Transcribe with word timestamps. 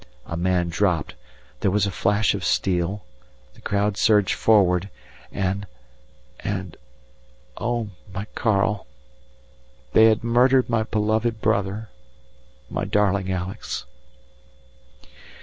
A 0.25 0.35
man 0.35 0.69
dropped, 0.69 1.13
there 1.59 1.69
was 1.69 1.85
a 1.85 1.91
flash 1.91 2.33
of 2.33 2.43
steel, 2.43 3.05
the 3.53 3.61
crowd 3.61 3.97
surged 3.97 4.33
forward, 4.33 4.89
and 5.31 5.67
and, 6.39 6.75
oh! 7.57 7.89
my 8.11 8.25
Karl, 8.33 8.87
they 9.93 10.05
had 10.05 10.23
murdered 10.23 10.67
my 10.67 10.81
beloved 10.81 11.39
brother, 11.39 11.89
my 12.67 12.83
darling 12.83 13.31
Alex. 13.31 13.85